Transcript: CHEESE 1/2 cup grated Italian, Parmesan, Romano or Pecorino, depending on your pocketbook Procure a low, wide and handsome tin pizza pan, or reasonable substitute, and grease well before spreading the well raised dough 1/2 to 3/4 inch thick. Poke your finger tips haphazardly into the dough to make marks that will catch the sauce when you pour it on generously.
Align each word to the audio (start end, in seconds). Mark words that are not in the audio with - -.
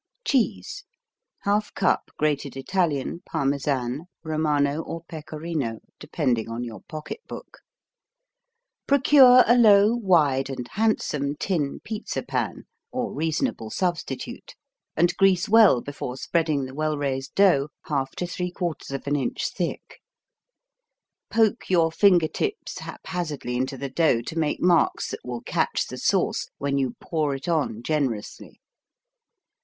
CHEESE 0.25 0.83
1/2 1.45 1.75
cup 1.75 2.09
grated 2.17 2.57
Italian, 2.57 3.21
Parmesan, 3.23 4.05
Romano 4.23 4.81
or 4.81 5.03
Pecorino, 5.03 5.77
depending 5.99 6.49
on 6.49 6.63
your 6.63 6.81
pocketbook 6.89 7.59
Procure 8.87 9.43
a 9.45 9.55
low, 9.55 9.93
wide 9.93 10.49
and 10.49 10.67
handsome 10.69 11.35
tin 11.35 11.81
pizza 11.81 12.23
pan, 12.23 12.63
or 12.91 13.13
reasonable 13.13 13.69
substitute, 13.69 14.55
and 14.97 15.15
grease 15.17 15.47
well 15.47 15.81
before 15.81 16.17
spreading 16.17 16.65
the 16.65 16.73
well 16.73 16.97
raised 16.97 17.35
dough 17.35 17.67
1/2 17.85 18.09
to 18.15 18.25
3/4 18.25 19.15
inch 19.21 19.49
thick. 19.53 20.01
Poke 21.29 21.69
your 21.69 21.91
finger 21.91 22.27
tips 22.27 22.79
haphazardly 22.79 23.55
into 23.55 23.77
the 23.77 23.87
dough 23.91 24.23
to 24.23 24.35
make 24.39 24.59
marks 24.63 25.11
that 25.11 25.23
will 25.23 25.41
catch 25.41 25.85
the 25.85 25.97
sauce 25.99 26.47
when 26.57 26.79
you 26.79 26.95
pour 26.99 27.35
it 27.35 27.47
on 27.47 27.83
generously. 27.83 28.59